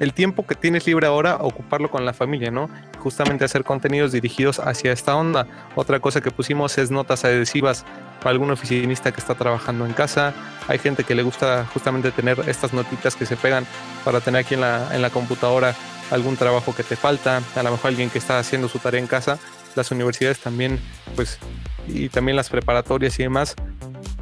[0.00, 2.68] el tiempo que tienes libre ahora, ocuparlo con la familia, ¿no?
[2.98, 5.46] Justamente hacer contenidos dirigidos hacia esta onda.
[5.74, 7.84] Otra cosa que pusimos es notas adhesivas
[8.18, 10.34] para algún oficinista que está trabajando en casa.
[10.68, 13.66] Hay gente que le gusta justamente tener estas notitas que se pegan
[14.04, 15.74] para tener aquí en la, en la computadora
[16.10, 19.06] algún trabajo que te falta, a lo mejor alguien que está haciendo su tarea en
[19.06, 19.38] casa.
[19.74, 20.80] Las universidades también,
[21.14, 21.38] pues,
[21.86, 23.54] y también las preparatorias y demás,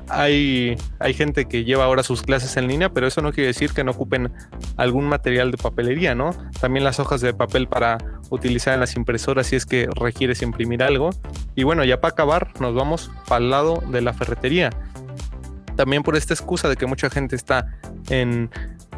[0.08, 3.72] hay, hay gente que lleva ahora sus clases en línea, pero eso no quiere decir
[3.72, 4.32] que no ocupen
[4.76, 6.30] algún material de papelería, ¿no?
[6.60, 7.98] También las hojas de papel para
[8.30, 11.10] utilizar en las impresoras si es que requieres imprimir algo.
[11.54, 14.70] Y bueno, ya para acabar, nos vamos para el lado de la ferretería.
[15.76, 17.66] También por esta excusa de que mucha gente está
[18.08, 18.50] en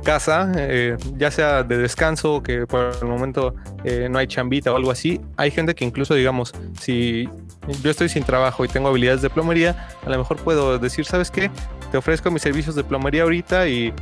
[0.07, 4.77] casa, eh, ya sea de descanso, que por el momento eh, no hay chambita o
[4.77, 7.29] algo así, hay gente que incluso, digamos, si
[7.83, 11.33] yo estoy sin trabajo y tengo habilidades de plomería, a lo mejor puedo decir, ¿sabes
[11.33, 11.51] qué?
[11.91, 13.93] Te ofrezco mis servicios de plomería ahorita y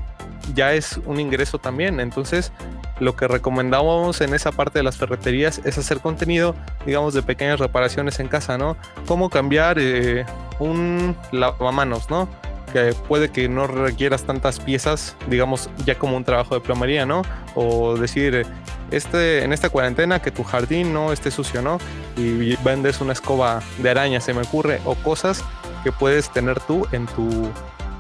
[0.55, 1.99] ya es un ingreso también.
[1.99, 2.53] Entonces,
[3.01, 7.59] lo que recomendamos en esa parte de las ferreterías es hacer contenido, digamos, de pequeñas
[7.61, 8.77] reparaciones en casa, ¿no?
[9.07, 10.27] Cómo cambiar eh,
[10.59, 12.29] un lavamanos, ¿no?
[12.75, 17.23] Que puede que no requieras tantas piezas, digamos, ya como un trabajo de plomería, ¿no?
[17.55, 18.45] O decir,
[18.91, 21.79] este, en esta cuarentena que tu jardín no esté sucio, ¿no?
[22.17, 25.45] Y vendes una escoba de araña, se me ocurre, o cosas
[25.85, 27.49] que puedes tener tú en tu,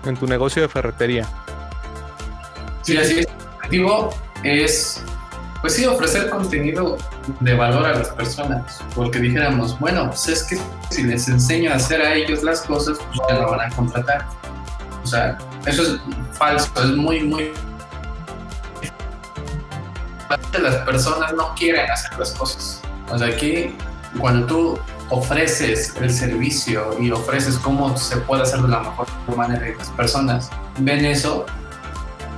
[0.06, 1.24] en tu negocio de ferretería.
[2.82, 3.26] Sí, así es.
[3.28, 4.10] El objetivo
[4.42, 5.04] es,
[5.60, 6.98] pues sí, ofrecer contenido
[7.38, 10.58] de valor a las personas, porque dijéramos, bueno, pues es que
[10.90, 14.26] si les enseño a hacer a ellos las cosas, pues ya lo van a contratar
[15.04, 15.36] o sea,
[15.66, 16.00] eso es
[16.32, 17.52] falso, es muy, muy...
[20.60, 22.80] Las personas no quieren hacer las cosas.
[23.10, 23.76] O sea, aquí
[24.18, 24.78] cuando tú
[25.10, 29.90] ofreces el servicio y ofreces cómo se puede hacer de la mejor manera y las
[29.90, 31.44] personas ven eso,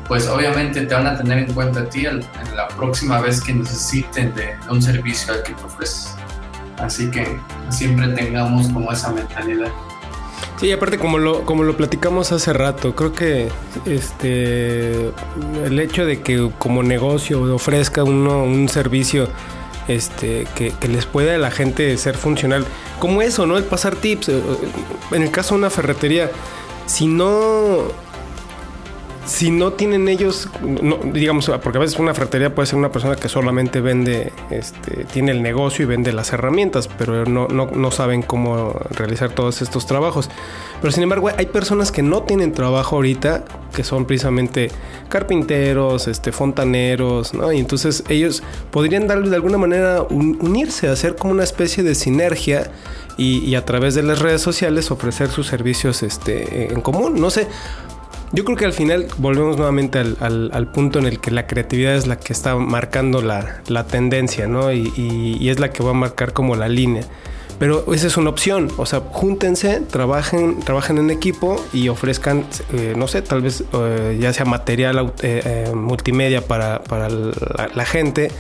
[0.09, 2.21] pues obviamente te van a tener en cuenta a ti en
[2.57, 6.15] la próxima vez que necesiten de un servicio al que te ofreces.
[6.79, 9.71] Así que siempre tengamos como esa mentalidad.
[10.59, 13.49] Sí, aparte como lo, como lo platicamos hace rato, creo que
[13.85, 15.13] este
[15.65, 19.29] el hecho de que como negocio ofrezca uno un servicio
[19.87, 22.65] este, que, que, les pueda a la gente ser funcional,
[22.99, 23.57] como eso, ¿no?
[23.57, 24.31] El pasar tips.
[24.31, 24.43] Eh,
[25.13, 26.31] en el caso de una ferretería,
[26.87, 27.89] si no
[29.27, 33.17] si no tienen ellos, no, digamos, porque a veces una ferretería puede ser una persona
[33.17, 37.91] que solamente vende, este, tiene el negocio y vende las herramientas, pero no, no, no
[37.91, 40.31] saben cómo realizar todos estos trabajos.
[40.81, 44.71] Pero sin embargo, hay personas que no tienen trabajo ahorita, que son precisamente
[45.09, 47.53] carpinteros, este, fontaneros, ¿no?
[47.53, 52.71] Y entonces ellos podrían darle de alguna manera unirse, hacer como una especie de sinergia
[53.17, 57.19] y, y, a través de las redes sociales ofrecer sus servicios este, en común.
[57.19, 57.49] No sé,
[58.33, 62.07] yo creo que al final volvemos nuevamente al, punto en el que la creatividad es
[62.07, 64.73] la que está marcando la, tendencia, ¿no?
[64.73, 67.05] Y, es la que va a marcar como la línea.
[67.59, 72.93] Pero esa es una opción, o sea, júntense, trabajen, trabajen en equipo y ofrezcan, eh,
[72.95, 78.31] no sé, tal vez eh, ya sea material eh, multimedia para, la, gente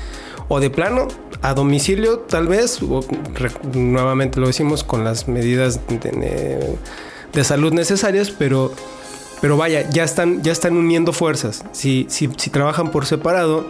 [0.48, 1.08] o de plano
[1.40, 2.80] a domicilio tal vez,
[3.72, 6.76] nuevamente lo decimos con las medidas de,
[7.32, 8.70] de salud necesarias, pero
[9.40, 11.64] pero vaya, ya están, ya están uniendo fuerzas.
[11.72, 13.66] Si, si, si trabajan por separado,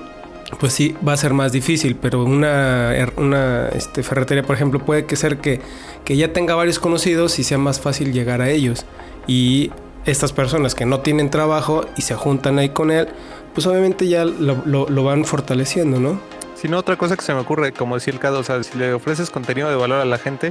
[0.61, 5.07] pues sí, va a ser más difícil, pero una, una este, ferretería, por ejemplo, puede
[5.07, 5.61] que ser que,
[6.05, 8.87] que ya tenga varios conocidos y sea más fácil llegar a ellos.
[9.27, 9.73] Y
[10.05, 13.09] estas personas que no tienen trabajo y se juntan ahí con él,
[13.55, 16.21] pues obviamente ya lo, lo, van fortaleciendo, ¿no?
[16.55, 18.79] Si no, otra cosa que se me ocurre, como decía el Cado, o sea, si
[18.79, 20.51] le ofreces contenido de valor a la gente,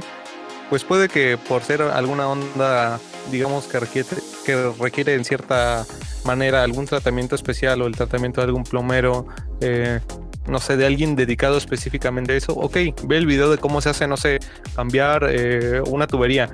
[0.68, 2.98] pues puede que por ser alguna onda,
[3.30, 4.08] digamos, que requiere,
[4.44, 5.84] que requiere en cierta
[6.24, 9.26] manera algún tratamiento especial o el tratamiento de algún plomero,
[9.60, 10.00] eh,
[10.46, 13.90] no sé, de alguien dedicado específicamente a eso, ok, ve el video de cómo se
[13.90, 14.40] hace, no sé,
[14.74, 16.50] cambiar eh, una tubería.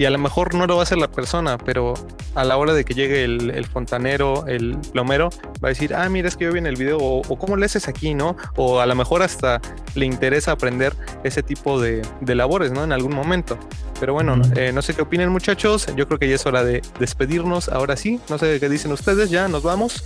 [0.00, 1.92] Y a lo mejor no lo va a hacer la persona, pero
[2.34, 5.28] a la hora de que llegue el, fontanero, el plomero,
[5.62, 7.66] va a decir, ah, mira, es que yo vi en el video, o, cómo le
[7.66, 8.34] haces aquí, ¿no?
[8.56, 9.60] O a lo mejor hasta
[9.94, 12.82] le interesa aprender ese tipo de, labores, ¿no?
[12.82, 13.58] En algún momento.
[14.00, 16.80] Pero bueno, eh, no sé qué opinen muchachos, yo creo que ya es hora de
[16.98, 20.02] despedirnos, ahora sí, no sé qué dicen ustedes, ya nos vamos.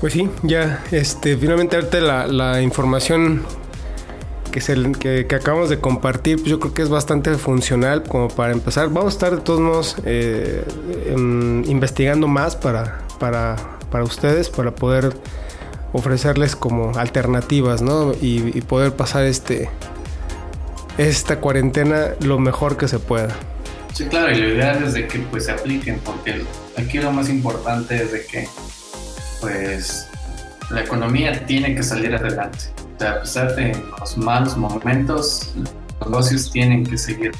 [0.00, 3.44] Pues sí, ya, este, finalmente darte la, la información
[4.56, 8.88] que, acabamos de compartir, pues yo creo que es bastante funcional como para empezar.
[8.88, 10.64] Vamos a estar de todos modos eh,
[11.66, 13.56] investigando más para, para,
[13.90, 15.14] para ustedes, para poder
[15.92, 18.14] ofrecerles como alternativas, ¿no?
[18.20, 19.68] Y, poder pasar este
[20.98, 23.28] esta cuarentena lo mejor que se pueda.
[23.92, 26.42] Sí, claro, y lo ideal es de que pues se apliquen, porque
[26.78, 28.48] aquí lo más importante es de que
[29.42, 30.08] pues
[30.70, 32.70] la economía tiene que salir adelante
[33.00, 37.32] a pesar de los malos momentos, los negocios tienen que seguir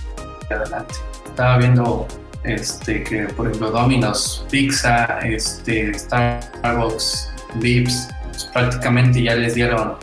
[0.51, 0.95] adelante.
[1.27, 2.07] Estaba viendo
[2.45, 9.95] este, que, por ejemplo, Domino's, Pizza, este, Starbucks, Vips, pues, prácticamente ya les dieron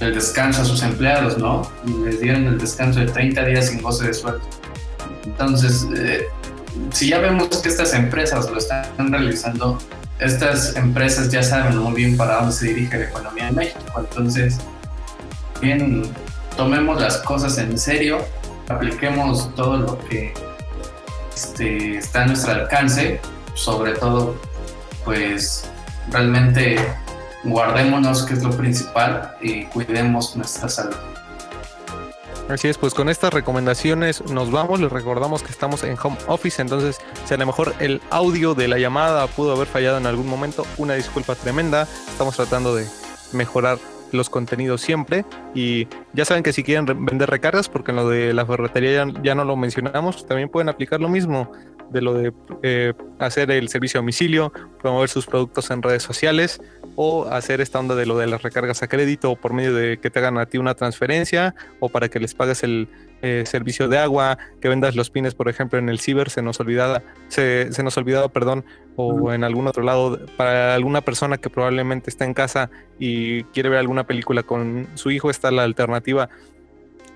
[0.00, 1.70] el descanso a sus empleados, ¿no?
[2.04, 4.42] Les dieron el descanso de 30 días sin goce de sueldo.
[5.24, 6.26] Entonces, eh,
[6.90, 9.78] si ya vemos que estas empresas lo están realizando,
[10.18, 13.80] estas empresas ya saben muy bien para dónde se dirige la economía en México.
[13.98, 14.58] Entonces,
[15.62, 16.02] bien
[16.56, 18.18] tomemos las cosas en serio,
[18.68, 20.34] apliquemos todo lo que
[21.34, 23.20] este, está a nuestro alcance,
[23.54, 24.34] sobre todo,
[25.04, 25.70] pues
[26.10, 26.76] realmente
[27.44, 30.96] guardémonos, que es lo principal, y cuidemos nuestra salud.
[32.48, 34.80] Así es, pues con estas recomendaciones nos vamos.
[34.80, 38.68] Les recordamos que estamos en home office, entonces si a lo mejor el audio de
[38.68, 41.88] la llamada pudo haber fallado en algún momento, una disculpa tremenda.
[42.10, 42.86] Estamos tratando de
[43.32, 43.78] mejorar
[44.12, 45.24] los contenidos siempre.
[45.54, 49.34] Y ya saben que si quieren vender recargas, porque en lo de la ferretería ya,
[49.34, 51.50] no lo mencionamos, también pueden aplicar lo mismo
[51.90, 52.32] de lo de
[52.62, 56.60] eh, hacer el servicio a domicilio, promover sus productos en redes sociales
[56.96, 60.10] o hacer esta onda de lo de las recargas a crédito por medio de que
[60.10, 62.88] te hagan a ti una transferencia o para que les pagues el
[63.22, 66.58] eh, servicio de agua, que vendas los pines, por ejemplo, en el ciber, se nos
[66.60, 68.64] olvidaba, se, se nos olvidaba, perdón,
[68.96, 73.68] o en algún otro lado, para alguna persona que probablemente está en casa y quiere
[73.68, 76.28] ver alguna película con su hijo, está la alternativa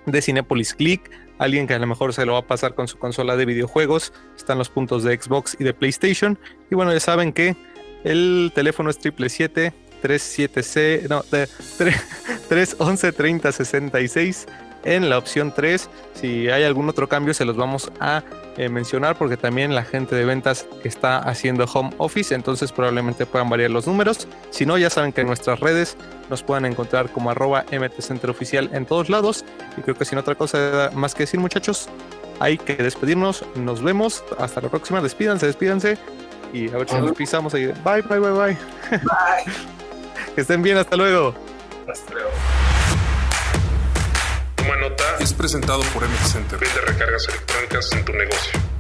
[0.07, 2.99] de Cinepolis Click, alguien que a lo mejor se lo va a pasar con su
[2.99, 6.39] consola de videojuegos, están los puntos de Xbox y de PlayStation,
[6.71, 7.57] y bueno, ya saben que
[8.05, 11.23] el teléfono es 777 37C, no,
[12.49, 14.47] 311 3066
[14.87, 15.91] en la opción 3.
[16.15, 18.23] Si hay algún otro cambio, se los vamos a
[18.57, 23.51] eh, mencionar porque también la gente de ventas está haciendo home office, entonces probablemente puedan
[23.51, 24.27] variar los números.
[24.51, 25.97] Si no, ya saben que en nuestras redes
[26.31, 27.65] nos pueden encontrar como arroba
[28.29, 29.45] Oficial en todos lados.
[29.77, 31.89] Y creo que sin otra cosa más que decir, muchachos,
[32.39, 33.45] hay que despedirnos.
[33.57, 34.25] Nos vemos.
[34.39, 35.01] Hasta la próxima.
[35.01, 35.99] Despídanse, despídanse.
[36.53, 37.67] Y a ver si nos pisamos ahí.
[37.85, 38.57] Bye, bye, bye, bye.
[38.91, 39.53] Bye.
[40.35, 40.79] que estén bien.
[40.79, 41.35] Hasta luego.
[41.89, 42.31] Hasta luego.
[44.67, 46.59] Toma nota es presentado por MX Center.
[46.59, 48.76] Vende recargas electrónicas en tu negocio.